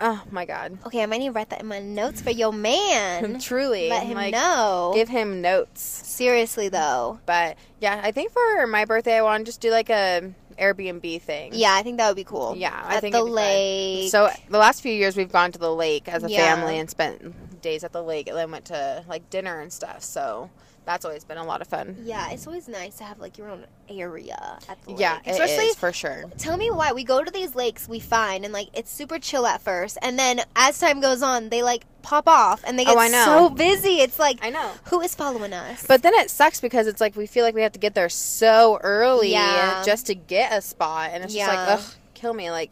[0.00, 0.78] Oh my god.
[0.86, 3.40] okay, I might need to write that in my notes for your man.
[3.40, 3.88] Truly.
[3.88, 4.92] Let him like, know.
[4.94, 5.80] Give him notes.
[5.82, 9.90] Seriously though, But yeah, I think for my birthday I want to just do like
[9.90, 11.52] a Airbnb thing.
[11.54, 12.54] yeah, I think that would be cool.
[12.56, 13.34] Yeah, I at think the it'd be fun.
[13.36, 14.10] lake.
[14.10, 16.38] So the last few years we've gone to the lake as a Yeah.
[16.54, 20.02] family and spent days at the lake and then went to like dinner and stuff.
[20.02, 20.50] So
[20.88, 21.96] that's always been a lot of fun.
[22.02, 25.00] yeah, it's always nice to have like your own area at the lake.
[25.00, 26.24] Yeah, especially is for sure.
[26.38, 29.44] Tell me why we go to these lakes we find and like it's super chill
[29.46, 32.94] at first and then as time goes on they like pop off, and they Oh,
[32.94, 33.24] get I know.
[33.26, 34.00] so busy.
[34.00, 34.70] It's like, I know.
[34.84, 35.84] who is following us?
[35.86, 38.08] But then it sucks because it's like we feel like we have to get there
[38.08, 39.82] so early Yeah.
[39.84, 42.50] just to get a spot, and it's just like, ugh, kill me.
[42.50, 42.70] Like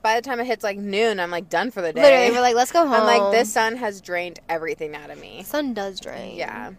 [0.00, 2.02] by the time it hits like noon, I'm like done for the day.
[2.02, 2.92] literally, we're like, let's go home.
[2.92, 5.42] I'm like, this sun has drained everything out of me.
[5.42, 6.36] sun does drain.
[6.36, 6.72] Yeah.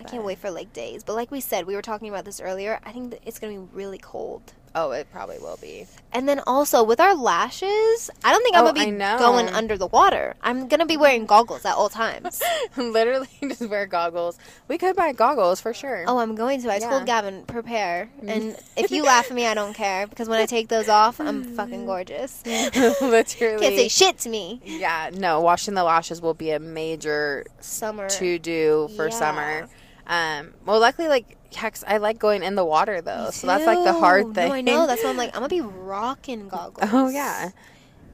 [0.00, 1.02] I can't wait for like days.
[1.04, 2.78] But like we said, we were talking about this earlier.
[2.84, 4.52] I think it's gonna be really cold.
[4.78, 5.86] Oh, it probably will be.
[6.12, 9.78] And then also with our lashes, I don't think I'm Oh, gonna be going under
[9.78, 10.34] the water.
[10.42, 12.42] I'm gonna be wearing goggles at all times.
[12.76, 14.36] Literally just wear goggles.
[14.68, 16.04] We could buy goggles for sure.
[16.06, 16.70] oh, I'm going to.
[16.70, 16.88] I Yeah.
[16.88, 16.90] Mm.
[16.90, 20.44] told Gavin prepare, and if you laugh at me, I don't care because when I
[20.46, 22.42] take those off, I'm fucking gorgeous.
[22.44, 23.60] Literally.
[23.62, 24.60] Can't say shit to me.
[24.62, 28.10] Yeah, no, washing the lashes will be a major Summer.
[28.10, 29.18] to do for Yeah.
[29.18, 29.68] summer.
[30.06, 33.82] Um, well, luckily, like, hex, I like going in the water though, so that's like
[33.84, 34.48] the hard thing.
[34.48, 34.86] No, I know.
[34.86, 36.88] That's why I'm like, I'm gonna be rocking goggles.
[36.92, 37.50] Oh yeah.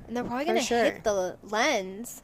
[0.08, 0.84] and they're probably For gonna sure.
[0.84, 2.22] hit the lens.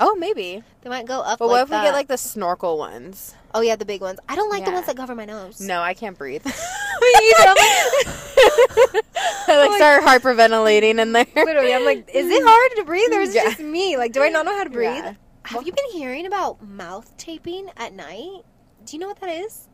[0.00, 0.62] Oh, maybe.
[0.82, 1.40] They might go up.
[1.40, 3.34] But like what if we get like the snorkel ones?
[3.52, 4.20] Oh yeah, the big ones.
[4.28, 5.60] I don't like the ones that cover my nose.
[5.60, 6.44] No, I can't breathe.
[6.46, 7.48] Me either.
[7.48, 9.04] I'm like-
[9.48, 11.26] I like like- start hyperventilating in there.
[11.34, 13.42] Literally, I'm like, is it hard to breathe or is Yeah.
[13.42, 13.96] it just me?
[13.96, 15.04] Like, do I not know how to breathe?
[15.04, 15.14] Yeah.
[15.46, 18.42] Have you been hearing about mouth taping at night?
[18.88, 19.68] Do you know what that is?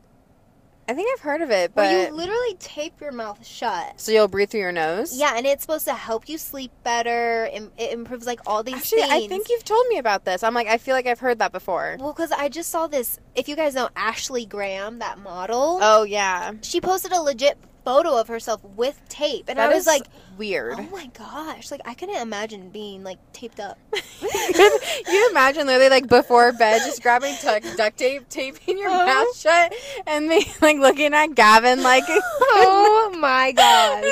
[0.89, 3.99] I think I've heard of it, Where but you literally tape your mouth shut.
[3.99, 5.17] so you'll breathe through your nose.
[5.17, 7.49] Yeah, and it's supposed to help you sleep better.
[7.79, 9.13] It improves like all these Actually, things.
[9.13, 10.43] I think you've told me about this.
[10.43, 11.97] I'm like, I feel like I've heard that before.
[12.01, 13.19] Well, because I just saw this.
[13.35, 18.19] If you guys know Ashley Graham, that model, Oh yeah, she posted a legit photo
[18.19, 20.03] of herself with tape, and that I was like,
[20.39, 20.75] weird.
[20.79, 23.79] "Oh my gosh!" Like I couldn't imagine being like taped up.
[24.23, 29.07] you imagine literally like before bed, just grabbing tuck, duct tape, taping your Uh-huh.
[29.07, 29.75] mouth shut,
[30.07, 32.05] and me like looking at Gavin like.
[32.09, 34.05] oh my god!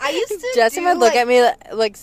[0.00, 0.52] I used to.
[0.54, 1.96] Justin do, would look like- at me li- like.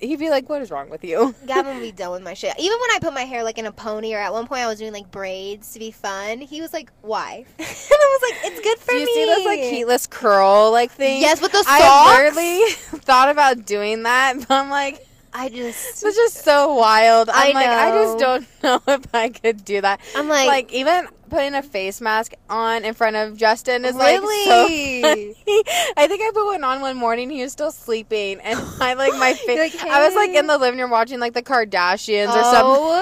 [0.00, 2.54] He'd be like, "What is wrong with you?" Gavin would be done with my shit.
[2.58, 4.66] Even when I put my hair like in a pony, or at one point I
[4.66, 6.40] was doing like braids to be fun.
[6.40, 9.24] He was like, "Why?" and I was like, "It's good for Do you me." see
[9.26, 11.20] this like heatless curl like thing?
[11.20, 12.36] Yes, with the I socks.
[12.36, 17.28] literally thought about doing that, but I'm like, I just, it's just so wild.
[17.28, 20.00] I'm I like, I just don't know if I could do that.
[20.16, 24.16] I'm like, Like, even putting a face mask on in front of Justin is like
[24.20, 25.36] so Really?
[25.96, 27.30] I think I put one on one morning.
[27.30, 29.74] He was still sleeping, and I like my face.
[29.82, 32.52] Like, I was like in the living room watching like the Kardashians or Oh.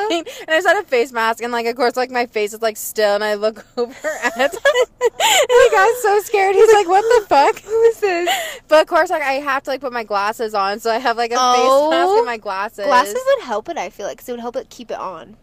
[0.08, 2.52] something, and I just had a face mask, and like of course like my face
[2.54, 3.92] is like still, and I look over
[4.24, 6.54] at, and he got so scared.
[6.54, 7.58] He's like, "What the fuck?
[7.60, 8.28] Who is this?"
[8.68, 11.16] But of course, like I have to like put my glasses on, so I have
[11.16, 11.90] like a Oh.
[11.90, 12.24] face mask and oh.
[12.24, 12.84] my glasses.
[12.86, 13.76] glasses would help it.
[13.78, 15.36] I feel like 'cause it would help it keep it on.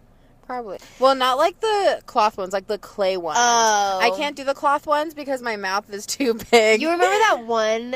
[0.46, 0.78] Probably.
[1.00, 3.38] Well, not like the cloth ones, like the clay ones.
[3.40, 4.00] Oh.
[4.02, 6.82] I can't do the cloth ones because my mouth is too big.
[6.82, 7.96] You remember that one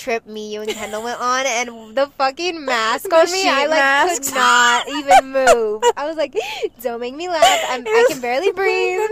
[0.00, 3.66] trip me, you, and Kendall went on, and the fucking mask The on me, I
[3.66, 5.82] like could not even move.
[5.96, 6.34] I was like,
[6.82, 7.60] "Don't make me laugh.
[7.68, 9.08] I'm, I can barely breathe."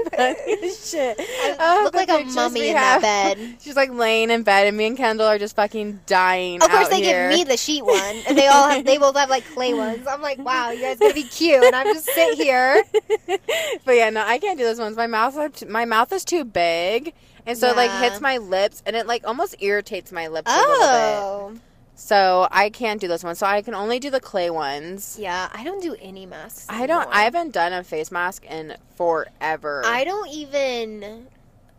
[0.75, 1.17] Shit.
[1.21, 3.03] I Oh, look like a mummy in have.
[3.03, 3.57] that bed.
[3.61, 6.63] She's like laying in bed, and me and Kendall are just fucking dying.
[6.63, 7.29] Of course, they here.
[7.29, 10.07] give me the sheet one, and they all have, they both have like clay ones.
[10.09, 12.83] I'm like, wow, you guys gonna be cute, and I'm just sit here.
[13.85, 14.97] but yeah, no, I can't do those ones.
[14.97, 17.13] My mouth, my mouth is too big,
[17.49, 20.57] and so it like hits my lips, and it like almost irritates my lips a
[20.57, 20.83] little bit.
[20.85, 21.55] Oh,
[21.97, 23.39] So I can't do those ones.
[23.41, 25.17] So I can only do the clay ones.
[25.21, 25.49] yeah.
[25.53, 26.67] I don't do any masks.
[26.69, 27.09] I don't.
[27.13, 29.83] I haven't done a face mask in forever.
[29.85, 31.27] I don't even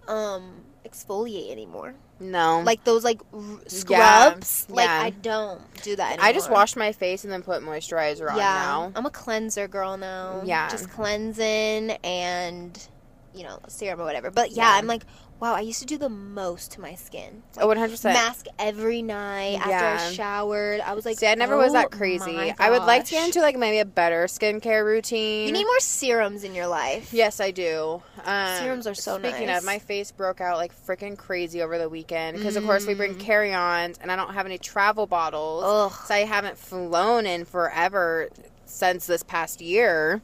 [0.07, 1.93] um exfoliate anymore.
[2.19, 2.61] no.
[2.65, 4.65] Like those like r- scrubs.
[4.69, 5.01] Like yeah.
[5.03, 6.13] I don't do that.
[6.13, 6.25] Anymore.
[6.25, 8.91] I just wash my face and then put moisturizer on Yeah, now.
[8.95, 10.41] I'm a cleanser girl now.
[10.43, 10.67] Yeah.
[10.69, 12.87] just cleansing and
[13.35, 14.31] you know serum or whatever.
[14.31, 14.77] But yeah, Yeah.
[14.79, 15.03] I'm like,
[15.39, 15.53] wow.
[15.55, 17.43] I used to do the most to my skin.
[17.57, 18.13] Oh, 100 percent.
[18.13, 19.97] Mask every night after Yeah.
[20.09, 20.81] I showered.
[20.81, 22.53] I was like, See, I never was "Oh that crazy.
[22.59, 25.47] I would like to get into like maybe a better skincare routine.
[25.47, 27.13] You need more serums in your life.
[27.13, 28.01] Yes, I do.
[28.25, 29.59] Um, Serums are so Speaking nice.
[29.59, 32.93] of, my face broke out like freaking crazy over the weekend because, of course, we
[32.93, 33.19] bring Mm.
[33.19, 36.05] carry-ons, and I don't have any travel bottles, Ugh.
[36.05, 38.29] so I haven't flown in forever
[38.65, 40.21] since this past year.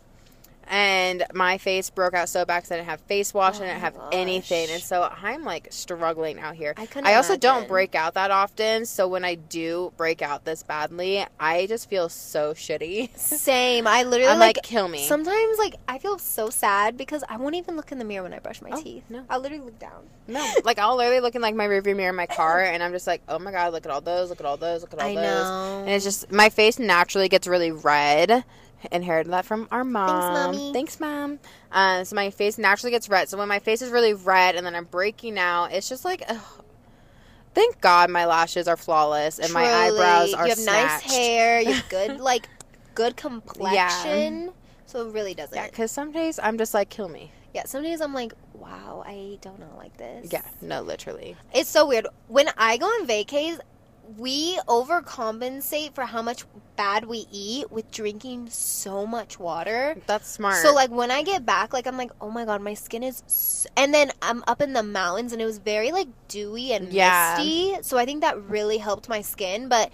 [0.67, 3.67] And my face broke out so bad because I didn't have face wash, and I
[3.67, 6.73] Oh didn't have my anything, and so I'm like struggling out here.
[6.77, 10.63] I I also don't break out that often, so when I do break out this
[10.63, 13.15] badly, I just feel so shitty.
[13.17, 13.85] Same.
[13.87, 15.05] I literally I'm like, like, kill me.
[15.05, 18.33] Sometimes like I feel so sad because I won't even look in the mirror when
[18.33, 19.03] I brush my Oh, teeth.
[19.09, 19.23] no.
[19.29, 20.05] I literally look down.
[20.27, 22.91] No, like I'll literally look in like my rearview mirror in my car, and I'm
[22.91, 24.99] just like, oh my god, look at all those, look at all those, look at
[24.99, 25.79] all I those, know.
[25.81, 28.43] and it's just my face naturally gets really red.
[28.91, 30.07] Inherited that from our mom.
[30.09, 30.73] Thanks, Mommy.
[30.73, 31.39] Thanks, mom.
[31.71, 33.29] Uh, so my face naturally gets red.
[33.29, 36.23] So when my face is really red and then I'm breaking out, it's just like,
[36.27, 36.37] ugh.
[37.53, 41.05] thank God my lashes are flawless and my eyebrows are You have snatched.
[41.07, 41.61] nice hair.
[41.61, 42.47] You have good like
[42.93, 44.51] good complexion.
[44.85, 45.55] So it really doesn't.
[45.57, 47.31] Yeah, because some days I'm just like, kill me.
[47.53, 50.31] Yeah, some days I'm like, wow, I don't know like this.
[50.31, 51.35] Yeah, no, literally.
[51.53, 52.05] It's so weird.
[52.27, 53.59] When I go on vacays,
[54.17, 59.95] we overcompensate for how much bad we eat with drinking so much water.
[60.07, 60.57] That's smart.
[60.57, 63.23] So like when I get back, like I'm like, oh my god, my skin is.
[63.25, 63.67] S-.
[63.77, 67.35] And then I'm up in the mountains, and it was very like dewy and Yeah.
[67.37, 67.77] misty.
[67.83, 69.69] So I think that really helped my skin.
[69.69, 69.91] But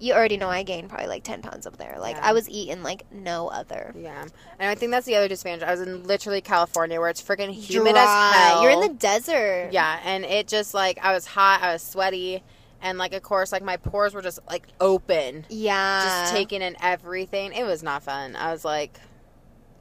[0.00, 1.96] you already know I gained probably like ten pounds up there.
[1.98, 2.28] Like Yeah.
[2.28, 3.94] I was eating like no other.
[3.96, 4.22] yeah,
[4.58, 5.62] and I think that's the other disadvantage.
[5.66, 8.02] I was in literally California, where it's freaking humid Dry.
[8.02, 8.62] as hell.
[8.62, 9.68] You're in the desert.
[9.72, 12.42] Yeah, and it just like I was hot, I was sweaty,
[12.84, 16.04] and like of course like my pores were just like open, Yeah.
[16.04, 17.52] just taking in everything.
[17.52, 18.36] It was not fun.
[18.36, 19.00] I was like,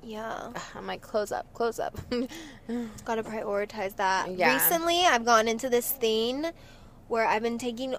[0.02, 0.52] Yeah.
[0.74, 1.96] I'm like, close up, close up.
[3.06, 4.32] Gotta prioritize that.
[4.32, 4.54] Yeah.
[4.54, 6.46] Recently, I've gone into this thing
[7.10, 7.96] where I've been taking.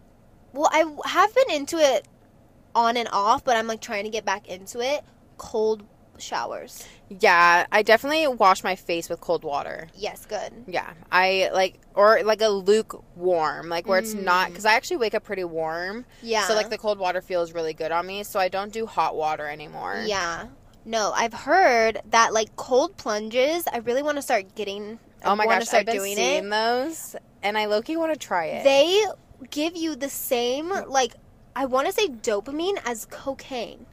[0.52, 2.08] Well, I have been into it
[2.74, 5.04] on and off, but I'm like trying to get back into it.
[5.36, 5.82] Cold
[6.18, 6.84] showers.
[7.08, 9.88] yeah, I definitely wash my face with cold water.
[9.94, 10.52] Yes, good.
[10.66, 14.50] Yeah, I like or like a lukewarm, like where it's not Mm.
[14.50, 16.04] because I actually wake up pretty warm.
[16.22, 16.46] Yeah.
[16.46, 18.22] So like the cold water feels really good on me.
[18.24, 20.02] So I don't do hot water anymore.
[20.06, 20.46] Yeah.
[20.84, 23.66] No, I've heard that like cold plunges.
[23.72, 24.98] I really want to start getting.
[25.24, 26.50] I Oh my gosh, start I've been doing seeing it.
[26.50, 28.64] those, and I low-key want to try it.
[28.64, 29.02] They
[29.50, 31.14] give you the same like
[31.56, 33.86] I want to say dopamine as cocaine.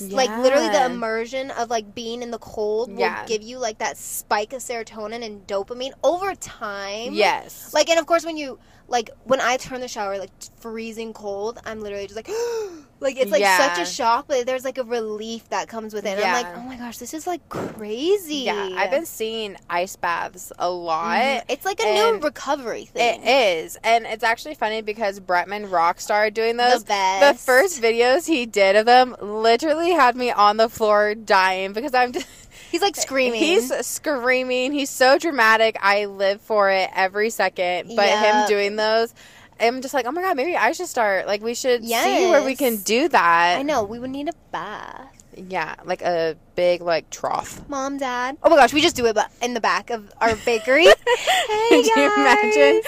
[0.00, 3.26] Like literally the immersion of like being in the cold will Yeah.
[3.26, 7.12] give you like that spike of serotonin and dopamine over time.
[7.12, 7.74] yes.
[7.74, 11.58] Like and of course when you like when I turn the shower like freezing cold,
[11.64, 12.28] I'm literally just like
[13.00, 13.74] like it's like Yeah.
[13.74, 16.18] such a shock, but there's like a relief that comes with it.
[16.18, 18.36] And I'm like, oh my gosh, this is like crazy.
[18.44, 21.16] yeah, I've been seeing ice baths a lot.
[21.18, 21.42] Mhm.
[21.48, 23.22] It's like a new recovery thing.
[23.22, 23.28] It
[23.64, 26.84] is, and it's actually funny because Bretman Rock started doing those.
[26.84, 27.38] the best.
[27.38, 31.94] The first videos he did of them literally had me on the floor dying because
[31.94, 32.12] I'm.
[32.12, 32.26] Just,
[32.70, 33.40] he's like screaming.
[33.40, 34.72] He's screaming.
[34.72, 35.76] He's so dramatic.
[35.80, 37.92] I live for it every second.
[37.96, 39.14] But him doing those,
[39.60, 41.26] I'm just like, oh my god, maybe I should start.
[41.26, 43.58] Like, we should see where we can do that.
[43.58, 45.16] I know we would need a bath.
[45.36, 47.66] Yeah, like a big like trough.
[47.68, 48.36] Mom, Dad.
[48.42, 50.84] Oh my gosh, we just do it, in the back of our bakery.
[50.86, 50.92] hey
[51.68, 52.16] Could you guys.
[52.18, 52.82] imagine?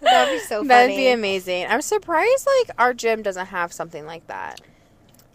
[0.00, 1.66] That'd be so That'd be amazing.
[1.66, 4.60] I'm surprised like our gym doesn't have something like that.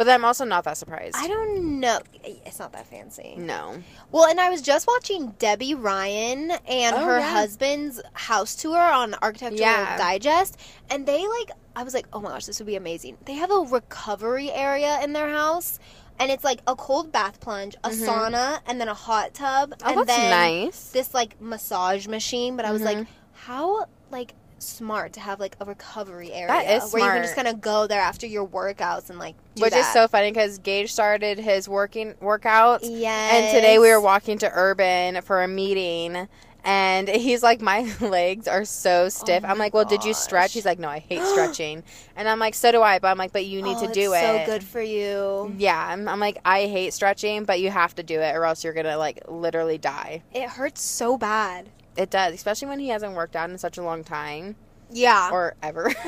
[0.02, 1.16] But then I'm also not that surprised.
[1.16, 2.00] I don't know.
[2.24, 3.36] It's not that fancy.
[3.38, 3.84] no.
[4.12, 7.30] Well, and I was just watching Debby Ryan and Oh, her yeah.
[7.30, 9.98] husband's house tour on Architectural Yeah.
[10.00, 10.58] Digest,
[10.90, 13.52] and they like I was like, "Oh my gosh, this would be amazing." They have
[13.52, 15.78] a recovery area in their house,
[16.18, 18.08] and it's like a cold bath plunge, a Mhm.
[18.08, 20.90] sauna, and then a hot tub, Oh, and that's then nice.
[20.90, 22.56] this like massage machine.
[22.56, 23.08] But I was like, Mhm.
[23.34, 27.36] how like smart to have like a recovery area That is where you can just
[27.36, 30.58] kind of go there after your workouts and like do Which is so funny because
[30.60, 33.34] Gage started his working workouts, Yes.
[33.34, 36.28] and today we were walking to Urban for a meeting,
[36.64, 40.54] and he's like, "My legs are so stiff." Oh I'm like, "Well, did you stretch?"
[40.54, 41.84] He's like, "No, I hate stretching,"
[42.16, 44.14] and I'm like, "So do I," but I'm like, "But you need Oh, to do
[44.14, 45.54] it." So good for you.
[45.58, 48.64] Yeah, I'm, I'm like, I hate stretching, but you have to do it, or else
[48.64, 50.22] you're gonna like literally die.
[50.34, 51.70] It hurts so bad.
[51.98, 54.56] It does, especially when he hasn't worked out in such a long time
[54.92, 55.30] Yeah.
[55.32, 55.92] or ever.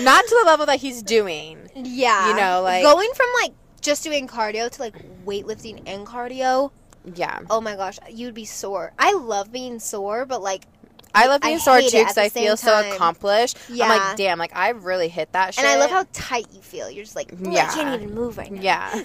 [0.00, 1.70] Not to the level that he's doing.
[1.74, 2.28] yeah.
[2.30, 6.70] you know, like- going from like just doing cardio to like weightlifting and cardio.
[7.14, 8.92] Yeah, Oh my gosh, you'd be sore.
[8.98, 10.64] I love being sore, but like,
[11.14, 13.58] I love I being sore hate too because I feel same so accomplished.
[13.68, 13.84] yeah.
[13.84, 15.64] I'm like, damn, like I really hit that shit.
[15.64, 16.90] and I love how tight you feel.
[16.90, 17.68] You're just like, "Ooh, Yeah.
[17.70, 18.60] I can't even move right now.
[18.62, 18.90] Yeah.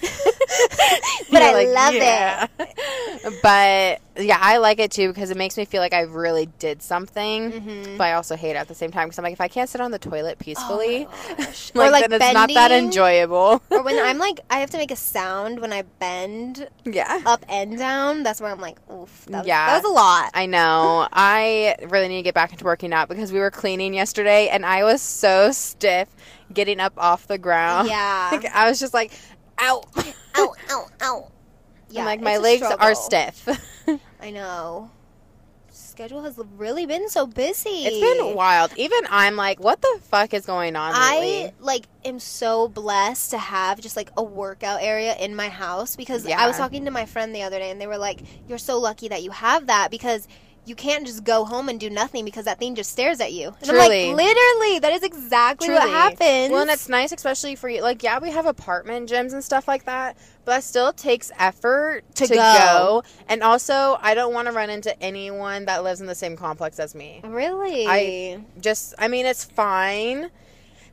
[1.30, 2.46] but You're I like, love yeah.
[2.58, 3.42] it.
[3.42, 6.82] but yeah, I like it too because it makes me feel like I really did
[6.82, 7.52] something.
[7.52, 7.98] Mhm.
[7.98, 9.68] But I also hate it at the same time because I'm like, if I can't
[9.68, 11.36] sit on the toilet peacefully, Oh
[11.74, 13.62] like, or like then it's not that enjoyable.
[13.70, 17.20] or when I'm like, I have to make a sound when I bend yeah.
[17.26, 18.22] up and down.
[18.22, 19.66] That's where I'm like, oof, that was, Yeah.
[19.66, 20.30] that was a lot.
[20.34, 21.08] I know.
[21.12, 24.64] I really need to get back into working out because we were cleaning yesterday and
[24.64, 26.08] I was so stiff
[26.52, 27.88] getting up off the ground.
[27.96, 28.28] Yeah.
[28.32, 29.12] Like, I was just like,
[29.60, 29.82] ow.
[30.36, 31.32] ow, ow, ow.
[31.96, 33.48] I'm like, my legs are stiff.
[34.20, 34.90] I know.
[35.96, 37.70] Schedule has really been so busy.
[37.70, 38.70] it's been wild.
[38.76, 41.46] Even I'm like, what the fuck is going on lately?
[41.46, 45.96] I like am so blessed to have just like a workout area in my house
[45.96, 48.58] because I was talking to my friend the other day and they were like, "You're
[48.58, 50.28] so lucky that you have that because."
[50.66, 53.54] You can't just go home and do nothing because that thing just stares at you.
[53.60, 54.10] And Truly.
[54.10, 55.94] I'm like, literally, that is exactly what Truly.
[55.94, 56.50] happens.
[56.52, 57.82] Well, and it's nice, especially for you.
[57.82, 62.02] Like, yeah, we have apartment gyms and stuff like that, but that still takes effort
[62.16, 62.40] To to, go.
[62.40, 63.02] go.
[63.28, 66.80] And also, I don't want to run into anyone that lives in the same complex
[66.80, 67.20] as me.
[67.24, 67.86] really.
[67.86, 70.30] I- Just, I mean, it's fine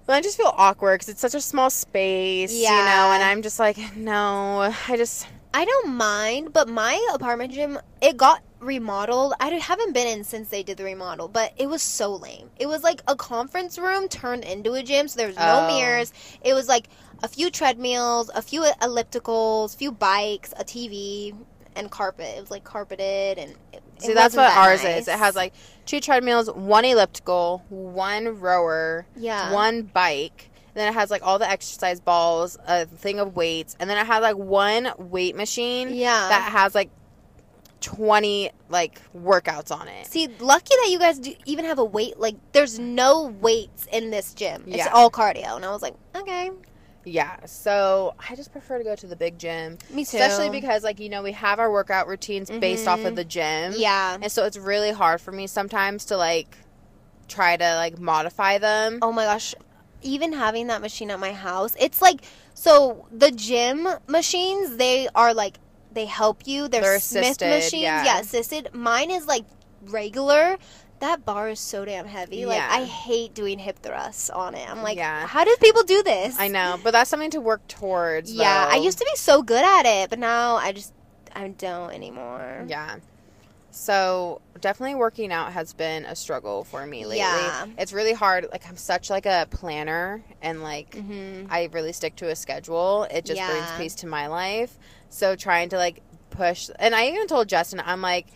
[0.06, 3.42] But I just feel awkward because it's such a small space, you know, and I'm
[3.42, 9.34] just like, no, I just, I don't mind, but my apartment gym it got remodeled.
[9.40, 12.50] I haven't been in since they did the remodel, but it was so lame.
[12.58, 15.68] It was like a conference room turned into a gym, so there was no Oh.
[15.68, 16.12] mirrors.
[16.44, 16.90] It was like
[17.22, 21.34] a few treadmills, a few ellipticals, a few bikes, a TV,
[21.76, 22.36] and carpet.
[22.38, 23.56] It was like carpeted and.
[23.72, 25.02] It, see, it that's what that ours nice.
[25.04, 25.08] is.
[25.08, 25.54] It has like
[25.86, 29.52] two treadmills, one elliptical, one rower, yeah.
[29.54, 30.50] one bike.
[30.76, 34.08] Then it has like all the exercise balls, a thing of weights, and then it
[34.08, 36.30] has like one weight machine Yeah.
[36.30, 36.90] that has like
[37.84, 40.08] 20 like workouts on it.
[40.08, 42.18] See, lucky that you guys do even have a weight.
[42.18, 44.64] Like, there's no weights in this gym.
[44.68, 44.90] It's Yeah.
[44.94, 46.50] all cardio, and I was like, okay,
[47.06, 50.16] Yeah, so I just prefer to go to the big gym, me too.
[50.18, 53.16] especially because like you know we have our workout routines based off of Mhm.
[53.18, 53.74] the gym.
[53.76, 54.18] yeah.
[54.22, 56.58] And so it's really hard for me sometimes to like
[57.28, 59.00] try to like modify them.
[59.02, 59.54] Oh my gosh,
[60.02, 62.22] even having that machine at my house, it's like
[62.54, 64.78] so the gym machines.
[64.78, 65.58] They are like
[65.94, 66.68] they help you.
[66.68, 67.82] They're, They're Smith assisted, machines.
[67.84, 68.20] yeah.
[68.20, 68.70] assisted.
[68.74, 69.46] Mine is like
[69.88, 70.58] regular.
[71.00, 72.46] That bar is so damn heavy.
[72.46, 74.70] Like I hate doing hip thrusts on it.
[74.70, 75.28] I'm like, Yeah.
[75.28, 76.40] how do people do this?
[76.40, 78.32] I know, but that's something to work towards.
[78.34, 80.94] Yeah, I used to be so good at it, but now I just
[81.36, 82.64] I don't anymore.
[82.68, 82.98] Yeah.
[83.72, 87.18] So definitely working out has been a struggle for me lately.
[87.18, 87.66] Yeah.
[87.78, 88.46] It's really hard.
[88.52, 91.48] Like I'm such like a planner and like Mm-hmm.
[91.50, 93.08] I really stick to a schedule.
[93.10, 94.78] It just brings peace to my life.
[95.14, 96.02] So trying to like
[96.32, 98.28] push and I even told Justin I'm like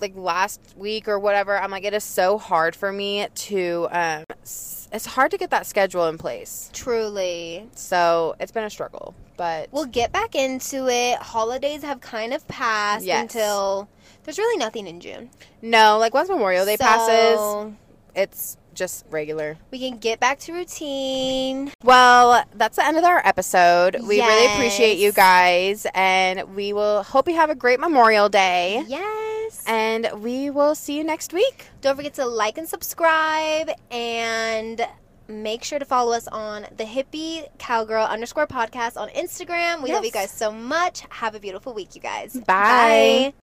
[0.00, 4.24] like last week or whatever I'm like it is so hard for me to um
[4.40, 6.70] it's hard to get that schedule in place.
[6.72, 7.68] Truly.
[7.74, 9.14] So it's been a struggle.
[9.36, 11.18] But We'll get back into it.
[11.18, 13.22] Holidays have kind of passed Yes.
[13.22, 13.88] until
[14.24, 15.30] there's really nothing in June.
[15.62, 17.74] no, like once Memorial Day passes,
[18.14, 19.56] it's just regular.
[19.70, 21.70] we can get back to routine.
[21.84, 23.96] Well, that's the end of our episode.
[24.02, 28.84] We really appreciate you guys, and we will hope you have a great Memorial Day.
[28.86, 29.64] Yes.
[29.66, 31.66] And we will see you next week.
[31.80, 34.86] Don't forget to like and subscribe and
[35.26, 39.82] make sure to follow us on the hippie cowgirl underscore podcast on Instagram.
[39.82, 41.02] We love you guys so much.
[41.10, 42.34] Have a beautiful week, you guys.
[42.46, 43.34] Bye.